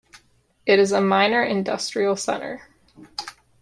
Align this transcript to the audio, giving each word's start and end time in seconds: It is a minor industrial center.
It 0.65 0.79
is 0.79 0.91
a 0.93 0.99
minor 0.99 1.43
industrial 1.43 2.15
center. 2.15 2.63